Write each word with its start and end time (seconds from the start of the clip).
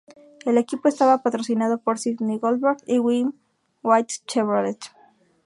El 0.45 0.57
equipo 0.57 0.87
estaba 0.87 1.21
patrocinado 1.21 1.77
por 1.77 1.99
Sidney 1.99 2.39
Goldberg 2.39 2.77
y 2.87 2.95
Jim 2.97 3.33
White 3.83 4.15
Chevrolet. 4.25 4.79